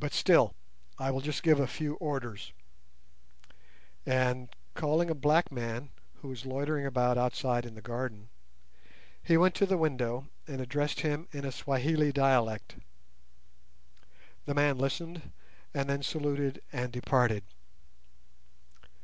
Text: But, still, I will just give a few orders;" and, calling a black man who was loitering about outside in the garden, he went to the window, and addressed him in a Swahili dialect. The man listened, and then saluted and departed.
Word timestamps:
But, 0.00 0.12
still, 0.12 0.52
I 0.98 1.12
will 1.12 1.20
just 1.20 1.44
give 1.44 1.60
a 1.60 1.68
few 1.68 1.94
orders;" 2.00 2.52
and, 4.04 4.48
calling 4.74 5.08
a 5.08 5.14
black 5.14 5.52
man 5.52 5.90
who 6.16 6.28
was 6.30 6.44
loitering 6.44 6.84
about 6.84 7.16
outside 7.16 7.64
in 7.64 7.76
the 7.76 7.82
garden, 7.82 8.30
he 9.22 9.36
went 9.36 9.54
to 9.54 9.66
the 9.66 9.78
window, 9.78 10.26
and 10.48 10.60
addressed 10.60 11.02
him 11.02 11.28
in 11.30 11.44
a 11.44 11.52
Swahili 11.52 12.10
dialect. 12.10 12.78
The 14.46 14.54
man 14.54 14.76
listened, 14.76 15.30
and 15.72 15.88
then 15.88 16.02
saluted 16.02 16.60
and 16.72 16.90
departed. 16.92 17.44